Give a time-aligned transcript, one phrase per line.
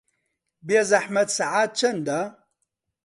[0.67, 2.19] بێزەحمەت سەعات چەندە؟